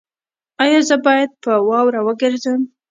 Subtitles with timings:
[0.63, 2.61] ایا زه باید په واوره وګرځم؟